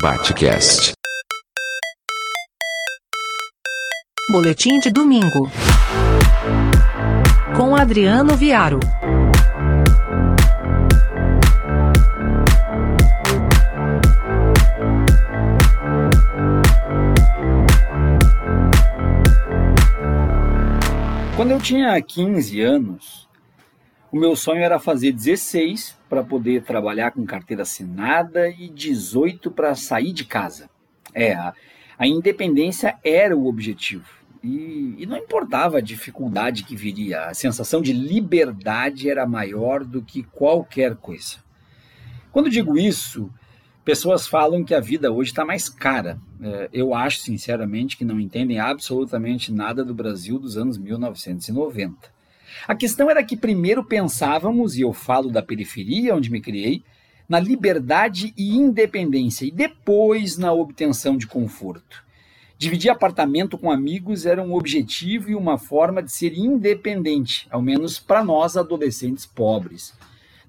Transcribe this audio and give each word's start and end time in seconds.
Batcast. 0.00 0.92
Boletim 4.32 4.78
de 4.80 4.90
domingo. 4.90 5.50
Com 7.54 7.76
Adriano 7.76 8.34
Viaro. 8.34 8.80
Quando 21.36 21.50
eu 21.50 21.60
tinha 21.60 22.00
15 22.00 22.60
anos, 22.62 23.28
o 24.10 24.16
meu 24.16 24.34
sonho 24.34 24.62
era 24.62 24.78
fazer 24.78 25.12
16 25.12 25.99
para 26.10 26.24
poder 26.24 26.64
trabalhar 26.64 27.12
com 27.12 27.24
carteira 27.24 27.62
assinada 27.62 28.50
e 28.50 28.68
18 28.68 29.48
para 29.52 29.76
sair 29.76 30.12
de 30.12 30.24
casa. 30.24 30.68
É, 31.14 31.34
a, 31.34 31.54
a 31.96 32.06
independência 32.06 32.98
era 33.04 33.36
o 33.36 33.46
objetivo. 33.46 34.04
E, 34.42 34.96
e, 34.98 35.06
não 35.06 35.16
importava 35.16 35.78
a 35.78 35.82
dificuldade 35.82 36.64
que 36.64 36.74
viria, 36.74 37.26
a 37.26 37.34
sensação 37.34 37.80
de 37.80 37.92
liberdade 37.92 39.08
era 39.08 39.24
maior 39.24 39.84
do 39.84 40.02
que 40.02 40.24
qualquer 40.24 40.96
coisa. 40.96 41.36
Quando 42.32 42.50
digo 42.50 42.76
isso, 42.76 43.30
pessoas 43.84 44.26
falam 44.26 44.64
que 44.64 44.74
a 44.74 44.80
vida 44.80 45.12
hoje 45.12 45.30
está 45.30 45.44
mais 45.44 45.68
cara. 45.68 46.18
É, 46.42 46.70
eu 46.72 46.92
acho, 46.92 47.18
sinceramente, 47.18 47.96
que 47.96 48.04
não 48.04 48.18
entendem 48.18 48.58
absolutamente 48.58 49.52
nada 49.52 49.84
do 49.84 49.94
Brasil 49.94 50.40
dos 50.40 50.56
anos 50.56 50.76
1990. 50.76 52.19
A 52.66 52.74
questão 52.74 53.10
era 53.10 53.24
que 53.24 53.36
primeiro 53.36 53.84
pensávamos, 53.84 54.76
e 54.76 54.82
eu 54.82 54.92
falo 54.92 55.30
da 55.30 55.42
periferia 55.42 56.14
onde 56.14 56.30
me 56.30 56.40
criei, 56.40 56.82
na 57.28 57.38
liberdade 57.38 58.34
e 58.36 58.56
independência, 58.56 59.44
e 59.44 59.50
depois 59.50 60.36
na 60.36 60.52
obtenção 60.52 61.16
de 61.16 61.26
conforto. 61.26 62.04
Dividir 62.58 62.90
apartamento 62.90 63.56
com 63.56 63.70
amigos 63.70 64.26
era 64.26 64.42
um 64.42 64.54
objetivo 64.54 65.30
e 65.30 65.34
uma 65.34 65.56
forma 65.56 66.02
de 66.02 66.12
ser 66.12 66.36
independente, 66.36 67.46
ao 67.50 67.62
menos 67.62 67.98
para 67.98 68.22
nós 68.22 68.56
adolescentes 68.56 69.24
pobres. 69.24 69.94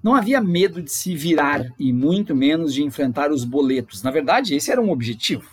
Não 0.02 0.14
havia 0.14 0.40
medo 0.40 0.82
de 0.82 0.92
se 0.92 1.14
virar 1.14 1.72
e 1.78 1.92
muito 1.92 2.34
menos 2.34 2.74
de 2.74 2.82
enfrentar 2.82 3.30
os 3.30 3.44
boletos. 3.44 4.02
Na 4.02 4.10
verdade, 4.10 4.54
esse 4.54 4.70
era 4.70 4.82
um 4.82 4.90
objetivo. 4.90 5.48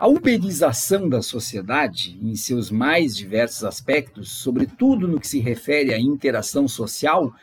A 0.00 0.08
uberização 0.08 1.10
da 1.10 1.20
sociedade, 1.20 2.18
em 2.22 2.34
seus 2.34 2.70
mais 2.70 3.14
diversos 3.14 3.64
aspectos, 3.64 4.30
sobretudo 4.30 5.06
no 5.06 5.20
que 5.20 5.28
se 5.28 5.40
refere 5.40 5.92
à 5.92 6.00
interação 6.00 6.66
social, 6.66 7.34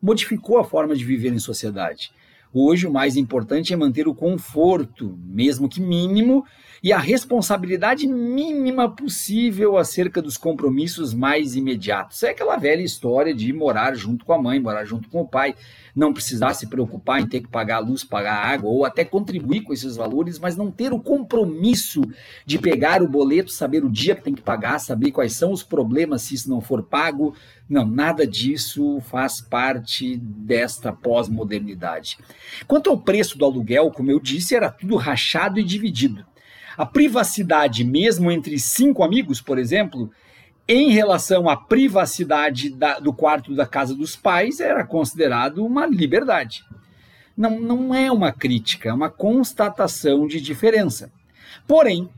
modificou 0.00 0.58
a 0.58 0.64
forma 0.64 0.96
de 0.96 1.04
viver 1.04 1.30
em 1.30 1.38
sociedade. 1.38 2.10
Hoje, 2.58 2.86
o 2.86 2.90
mais 2.90 3.18
importante 3.18 3.74
é 3.74 3.76
manter 3.76 4.08
o 4.08 4.14
conforto, 4.14 5.18
mesmo 5.26 5.68
que 5.68 5.78
mínimo, 5.78 6.42
e 6.82 6.90
a 6.90 6.98
responsabilidade 6.98 8.06
mínima 8.06 8.88
possível 8.88 9.76
acerca 9.76 10.22
dos 10.22 10.38
compromissos 10.38 11.12
mais 11.12 11.54
imediatos. 11.54 12.22
É 12.22 12.30
aquela 12.30 12.56
velha 12.56 12.80
história 12.80 13.34
de 13.34 13.52
morar 13.52 13.94
junto 13.94 14.24
com 14.24 14.32
a 14.32 14.40
mãe, 14.40 14.58
morar 14.58 14.86
junto 14.86 15.06
com 15.10 15.20
o 15.20 15.28
pai, 15.28 15.54
não 15.94 16.14
precisar 16.14 16.54
se 16.54 16.66
preocupar 16.66 17.20
em 17.20 17.26
ter 17.26 17.40
que 17.40 17.48
pagar 17.48 17.76
a 17.76 17.80
luz, 17.80 18.04
pagar 18.04 18.34
a 18.38 18.46
água, 18.46 18.70
ou 18.70 18.86
até 18.86 19.04
contribuir 19.04 19.62
com 19.62 19.74
esses 19.74 19.94
valores, 19.94 20.38
mas 20.38 20.56
não 20.56 20.70
ter 20.70 20.94
o 20.94 21.00
compromisso 21.00 22.00
de 22.46 22.58
pegar 22.58 23.02
o 23.02 23.08
boleto, 23.08 23.50
saber 23.50 23.84
o 23.84 23.90
dia 23.90 24.14
que 24.14 24.22
tem 24.22 24.34
que 24.34 24.42
pagar, 24.42 24.78
saber 24.78 25.10
quais 25.10 25.34
são 25.34 25.52
os 25.52 25.62
problemas 25.62 26.22
se 26.22 26.34
isso 26.34 26.48
não 26.48 26.62
for 26.62 26.82
pago. 26.82 27.34
Não, 27.68 27.84
nada 27.84 28.26
disso 28.26 29.00
faz 29.00 29.40
parte 29.40 30.16
desta 30.16 30.92
pós-modernidade. 30.92 32.16
Quanto 32.66 32.90
ao 32.90 32.98
preço 32.98 33.38
do 33.38 33.44
aluguel, 33.44 33.90
como 33.90 34.10
eu 34.10 34.20
disse, 34.20 34.54
era 34.54 34.70
tudo 34.70 34.96
rachado 34.96 35.58
e 35.58 35.64
dividido. 35.64 36.24
A 36.76 36.84
privacidade, 36.84 37.84
mesmo 37.84 38.30
entre 38.30 38.58
cinco 38.58 39.02
amigos, 39.02 39.40
por 39.40 39.58
exemplo, 39.58 40.10
em 40.68 40.90
relação 40.90 41.48
à 41.48 41.56
privacidade 41.56 42.70
da, 42.70 42.98
do 42.98 43.12
quarto 43.12 43.54
da 43.54 43.66
casa 43.66 43.94
dos 43.94 44.16
pais, 44.16 44.60
era 44.60 44.84
considerado 44.84 45.64
uma 45.64 45.86
liberdade. 45.86 46.64
Não, 47.36 47.60
não 47.60 47.94
é 47.94 48.10
uma 48.10 48.32
crítica, 48.32 48.88
é 48.88 48.92
uma 48.92 49.10
constatação 49.10 50.26
de 50.26 50.40
diferença. 50.40 51.10
Porém, 51.66 52.08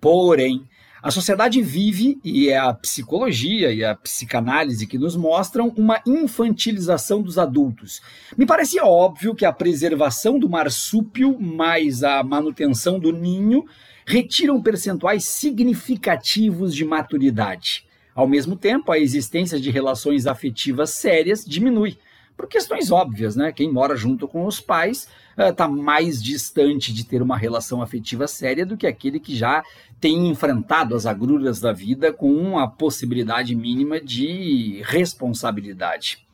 porém, 0.00 0.66
a 1.02 1.10
sociedade 1.10 1.62
vive, 1.62 2.18
e 2.24 2.48
é 2.48 2.58
a 2.58 2.74
psicologia 2.74 3.72
e 3.72 3.84
a 3.84 3.94
psicanálise 3.94 4.86
que 4.86 4.98
nos 4.98 5.14
mostram, 5.14 5.72
uma 5.76 6.00
infantilização 6.06 7.22
dos 7.22 7.38
adultos. 7.38 8.00
Me 8.36 8.44
parecia 8.44 8.84
óbvio 8.84 9.34
que 9.34 9.44
a 9.44 9.52
preservação 9.52 10.38
do 10.38 10.48
marsúpio 10.48 11.38
mais 11.40 12.02
a 12.02 12.22
manutenção 12.22 12.98
do 12.98 13.12
ninho 13.12 13.64
retiram 14.04 14.60
percentuais 14.60 15.24
significativos 15.24 16.74
de 16.74 16.84
maturidade. 16.84 17.84
Ao 18.14 18.26
mesmo 18.26 18.56
tempo, 18.56 18.90
a 18.90 18.98
existência 18.98 19.60
de 19.60 19.70
relações 19.70 20.26
afetivas 20.26 20.90
sérias 20.90 21.44
diminui 21.44 21.96
por 22.38 22.46
questões 22.46 22.92
óbvias, 22.92 23.34
né? 23.34 23.50
Quem 23.50 23.70
mora 23.70 23.96
junto 23.96 24.28
com 24.28 24.46
os 24.46 24.60
pais 24.60 25.08
está 25.36 25.66
uh, 25.66 25.72
mais 25.72 26.22
distante 26.22 26.94
de 26.94 27.04
ter 27.04 27.20
uma 27.20 27.36
relação 27.36 27.82
afetiva 27.82 28.28
séria 28.28 28.64
do 28.64 28.76
que 28.76 28.86
aquele 28.86 29.18
que 29.18 29.34
já 29.34 29.64
tem 30.00 30.28
enfrentado 30.28 30.94
as 30.94 31.04
agruras 31.04 31.60
da 31.60 31.72
vida 31.72 32.12
com 32.12 32.56
a 32.56 32.68
possibilidade 32.68 33.56
mínima 33.56 34.00
de 34.00 34.80
responsabilidade. 34.84 36.24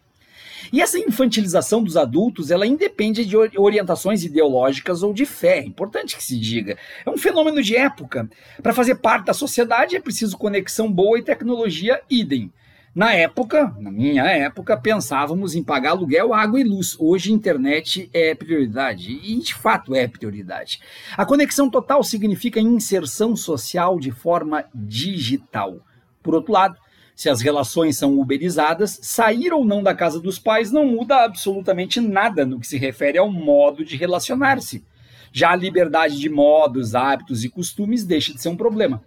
E 0.70 0.82
essa 0.82 0.98
infantilização 0.98 1.82
dos 1.82 1.96
adultos, 1.96 2.50
ela 2.50 2.66
independe 2.66 3.24
de 3.24 3.34
orientações 3.56 4.24
ideológicas 4.24 5.02
ou 5.02 5.12
de 5.12 5.24
fé, 5.24 5.60
é 5.60 5.64
importante 5.64 6.16
que 6.16 6.24
se 6.24 6.38
diga. 6.38 6.76
É 7.04 7.08
um 7.08 7.16
fenômeno 7.16 7.62
de 7.62 7.76
época. 7.76 8.28
Para 8.62 8.74
fazer 8.74 8.96
parte 8.96 9.26
da 9.26 9.34
sociedade 9.34 9.96
é 9.96 10.00
preciso 10.00 10.36
conexão 10.36 10.92
boa 10.92 11.18
e 11.18 11.22
tecnologia 11.22 12.02
idem. 12.10 12.52
Na 12.94 13.12
época, 13.12 13.74
na 13.80 13.90
minha 13.90 14.22
época, 14.22 14.76
pensávamos 14.76 15.56
em 15.56 15.64
pagar 15.64 15.90
aluguel, 15.90 16.32
água 16.32 16.60
e 16.60 16.62
luz. 16.62 16.96
Hoje, 16.96 17.32
internet 17.32 18.08
é 18.12 18.36
prioridade 18.36 19.18
e, 19.20 19.36
de 19.40 19.52
fato, 19.52 19.96
é 19.96 20.06
prioridade. 20.06 20.78
A 21.16 21.26
conexão 21.26 21.68
total 21.68 22.04
significa 22.04 22.60
inserção 22.60 23.34
social 23.34 23.98
de 23.98 24.12
forma 24.12 24.64
digital. 24.72 25.80
Por 26.22 26.36
outro 26.36 26.52
lado, 26.52 26.78
se 27.16 27.28
as 27.28 27.40
relações 27.40 27.96
são 27.96 28.16
uberizadas, 28.16 28.96
sair 29.02 29.52
ou 29.52 29.64
não 29.64 29.82
da 29.82 29.92
casa 29.92 30.20
dos 30.20 30.38
pais 30.38 30.70
não 30.70 30.86
muda 30.86 31.24
absolutamente 31.24 32.00
nada 32.00 32.46
no 32.46 32.60
que 32.60 32.66
se 32.66 32.78
refere 32.78 33.18
ao 33.18 33.28
modo 33.28 33.84
de 33.84 33.96
relacionar-se. 33.96 34.84
Já 35.32 35.50
a 35.50 35.56
liberdade 35.56 36.16
de 36.16 36.28
modos, 36.28 36.94
hábitos 36.94 37.42
e 37.42 37.48
costumes 37.48 38.04
deixa 38.04 38.32
de 38.32 38.40
ser 38.40 38.50
um 38.50 38.56
problema. 38.56 39.02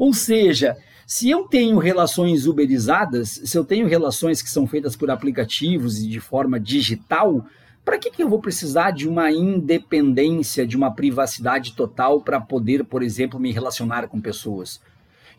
Ou 0.00 0.14
seja, 0.14 0.78
se 1.06 1.28
eu 1.28 1.42
tenho 1.42 1.76
relações 1.76 2.46
uberizadas, 2.46 3.38
se 3.44 3.58
eu 3.58 3.62
tenho 3.62 3.86
relações 3.86 4.40
que 4.40 4.48
são 4.48 4.66
feitas 4.66 4.96
por 4.96 5.10
aplicativos 5.10 6.02
e 6.02 6.08
de 6.08 6.18
forma 6.18 6.58
digital, 6.58 7.44
para 7.84 7.98
que, 7.98 8.10
que 8.10 8.22
eu 8.22 8.28
vou 8.30 8.40
precisar 8.40 8.92
de 8.92 9.06
uma 9.06 9.30
independência, 9.30 10.66
de 10.66 10.74
uma 10.74 10.90
privacidade 10.90 11.74
total 11.74 12.22
para 12.22 12.40
poder, 12.40 12.82
por 12.82 13.02
exemplo, 13.02 13.38
me 13.38 13.52
relacionar 13.52 14.08
com 14.08 14.18
pessoas? 14.18 14.80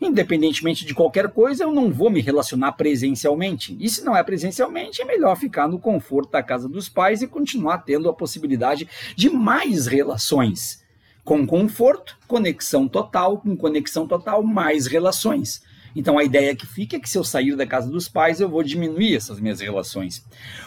Independentemente 0.00 0.86
de 0.86 0.94
qualquer 0.94 1.28
coisa, 1.30 1.64
eu 1.64 1.72
não 1.72 1.90
vou 1.90 2.08
me 2.08 2.20
relacionar 2.20 2.70
presencialmente. 2.72 3.76
E 3.80 3.88
se 3.88 4.04
não 4.04 4.16
é 4.16 4.22
presencialmente, 4.22 5.02
é 5.02 5.04
melhor 5.04 5.36
ficar 5.36 5.66
no 5.66 5.80
conforto 5.80 6.30
da 6.30 6.42
casa 6.42 6.68
dos 6.68 6.88
pais 6.88 7.20
e 7.20 7.26
continuar 7.26 7.78
tendo 7.78 8.08
a 8.08 8.14
possibilidade 8.14 8.88
de 9.16 9.28
mais 9.28 9.88
relações 9.88 10.81
com 11.24 11.46
conforto, 11.46 12.18
conexão 12.26 12.88
total, 12.88 13.38
com 13.38 13.56
conexão 13.56 14.06
total, 14.06 14.42
mais 14.42 14.86
relações. 14.86 15.62
Então 15.94 16.18
a 16.18 16.24
ideia 16.24 16.56
que 16.56 16.66
fica 16.66 16.96
é 16.96 17.00
que 17.00 17.08
se 17.08 17.18
eu 17.18 17.24
sair 17.24 17.54
da 17.54 17.66
casa 17.66 17.90
dos 17.90 18.08
pais, 18.08 18.40
eu 18.40 18.48
vou 18.48 18.62
diminuir 18.62 19.14
essas 19.14 19.38
minhas 19.38 19.60
relações. 19.60 20.24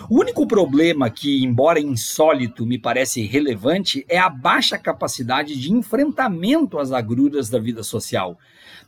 O 0.09 0.19
único 0.19 0.45
problema 0.47 1.09
que, 1.09 1.43
embora 1.43 1.79
insólito, 1.79 2.65
me 2.65 2.77
parece 2.77 3.25
relevante 3.25 4.05
é 4.07 4.19
a 4.19 4.29
baixa 4.29 4.77
capacidade 4.77 5.59
de 5.59 5.71
enfrentamento 5.73 6.77
às 6.77 6.91
agruras 6.91 7.49
da 7.49 7.59
vida 7.59 7.83
social. 7.83 8.37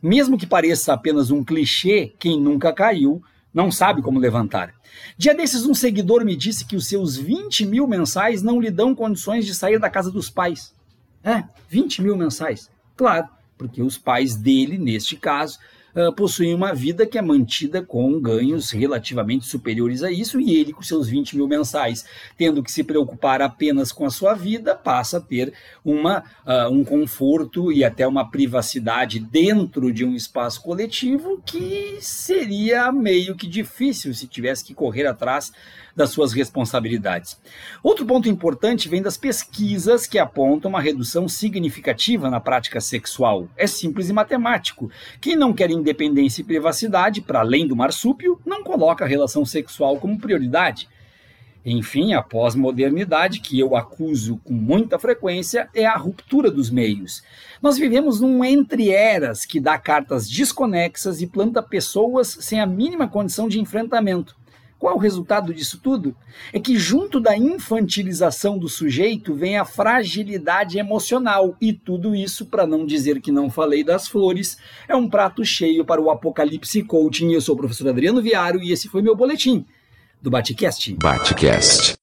Mesmo 0.02 0.38
que 0.38 0.46
pareça 0.46 0.94
apenas 0.94 1.32
um 1.32 1.44
clichê, 1.44 2.14
quem 2.20 2.40
nunca 2.40 2.72
caiu 2.72 3.22
não 3.54 3.72
sabe 3.72 4.04
como 4.04 4.20
levantar. 4.20 4.76
Dia 5.18 5.34
desses, 5.34 5.66
um 5.66 5.74
seguidor 5.74 6.24
me 6.24 6.36
disse 6.36 6.66
que 6.66 6.76
os 6.76 6.86
seus 6.86 7.18
20 7.18 7.66
mil 7.66 7.88
mensais 7.88 8.44
não 8.44 8.62
lhe 8.62 8.70
dão 8.70 8.94
condições 8.94 9.46
de 9.46 9.56
sair 9.56 9.80
da 9.80 9.90
casa 9.90 10.12
dos 10.12 10.30
pais. 10.30 10.77
É, 11.24 11.44
20 11.70 12.02
mil 12.02 12.16
mensais. 12.16 12.70
Claro, 12.96 13.28
porque 13.58 13.82
os 13.82 13.98
pais 13.98 14.36
dele, 14.36 14.78
neste 14.78 15.16
caso, 15.16 15.58
uh, 15.96 16.14
possuem 16.14 16.54
uma 16.54 16.74
vida 16.74 17.06
que 17.06 17.18
é 17.18 17.22
mantida 17.22 17.82
com 17.82 18.20
ganhos 18.20 18.70
relativamente 18.70 19.46
superiores 19.46 20.04
a 20.04 20.12
isso, 20.12 20.40
e 20.40 20.56
ele, 20.56 20.72
com 20.72 20.84
seus 20.84 21.10
20 21.10 21.36
mil 21.36 21.48
mensais, 21.48 22.06
tendo 22.38 22.62
que 22.62 22.72
se 22.72 22.84
preocupar 22.84 23.42
apenas 23.42 23.92
com 23.92 24.06
a 24.06 24.12
sua 24.12 24.36
vida, 24.36 24.76
passa 24.76 25.18
a 25.18 25.22
ter 25.22 25.54
uma, 25.84 26.24
uh, 26.46 26.72
um 26.72 26.84
conforto 26.84 27.72
e 27.72 27.84
até 27.84 28.06
uma 28.08 28.30
privacidade 28.30 29.20
dentro 29.20 29.92
de 29.92 30.06
um 30.06 30.14
espaço 30.14 30.62
coletivo 30.62 31.42
que 31.46 31.98
seria 32.00 32.92
meio 32.92 33.36
que 33.36 33.48
difícil 33.48 34.14
se 34.14 34.28
tivesse 34.28 34.64
que 34.64 34.74
correr 34.74 35.08
atrás 35.08 35.52
das 35.98 36.12
suas 36.12 36.32
responsabilidades. 36.32 37.40
Outro 37.82 38.06
ponto 38.06 38.30
importante 38.30 38.88
vem 38.88 39.02
das 39.02 39.18
pesquisas 39.18 40.06
que 40.06 40.20
apontam 40.20 40.70
uma 40.70 40.80
redução 40.80 41.28
significativa 41.28 42.30
na 42.30 42.40
prática 42.40 42.80
sexual. 42.80 43.50
É 43.58 43.66
simples 43.66 44.08
e 44.08 44.14
matemático. 44.14 44.92
Quem 45.20 45.36
não 45.36 45.52
quer 45.52 45.72
independência 45.72 46.42
e 46.42 46.46
privacidade, 46.46 47.20
para 47.20 47.40
além 47.40 47.68
do 47.68 47.76
marsúpio, 47.76 48.40
não 48.46 48.64
coloca 48.64 49.04
a 49.04 49.08
relação 49.08 49.44
sexual 49.44 49.98
como 49.98 50.20
prioridade. 50.20 50.88
Enfim, 51.66 52.14
a 52.14 52.22
pós-modernidade, 52.22 53.42
que 53.42 53.60
eu 53.60 53.76
acuso 53.76 54.38
com 54.44 54.54
muita 54.54 55.00
frequência, 55.00 55.68
é 55.74 55.86
a 55.86 55.98
ruptura 55.98 56.52
dos 56.52 56.70
meios. 56.70 57.24
Nós 57.62 57.76
vivemos 57.78 58.22
num 58.22 58.46
entre-eras 58.46 59.46
que 59.46 59.60
dá 59.60 59.80
cartas 59.80 60.30
desconexas 60.30 61.22
e 61.24 61.28
planta 61.28 61.62
pessoas 61.62 62.38
sem 62.40 62.62
a 62.62 62.68
mínima 62.68 63.08
condição 63.08 63.50
de 63.50 63.60
enfrentamento. 63.60 64.38
Qual 64.80 64.96
o 64.96 65.00
resultado 65.00 65.54
disso 65.54 65.80
tudo? 65.82 66.16
É 66.54 66.60
que, 66.60 66.78
junto 66.78 67.20
da 67.20 67.36
infantilização 67.36 68.58
do 68.58 68.70
sujeito, 68.70 69.34
vem 69.34 69.58
a 69.58 69.66
fragilidade 69.66 70.78
emocional, 70.78 71.56
e 71.60 71.74
tudo 71.74 72.16
isso, 72.16 72.46
para 72.46 72.68
não 72.68 72.86
dizer 72.86 73.20
que 73.20 73.32
não 73.32 73.50
falei 73.50 73.84
das 73.84 74.08
flores, 74.08 74.58
é 74.88 74.96
um 74.96 75.10
prato 75.10 75.44
cheio 75.44 75.84
para 75.84 76.02
o 76.02 76.12
Apocalipse 76.12 76.84
Coaching. 76.84 77.32
Eu 77.32 77.42
sou 77.42 77.56
o 77.56 77.58
professor 77.58 77.90
Adriano 77.90 78.22
Viário 78.22 78.62
e 78.62 78.72
esse 78.72 78.88
foi 78.88 79.02
meu 79.02 79.16
boletim 79.16 79.66
do 80.22 80.30
Batcast. 80.30 80.96
Batcast. 80.96 81.96